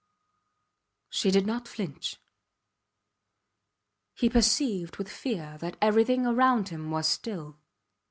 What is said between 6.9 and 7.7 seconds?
still.